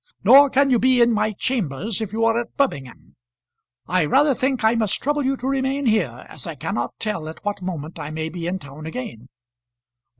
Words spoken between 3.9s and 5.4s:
rather think I must trouble you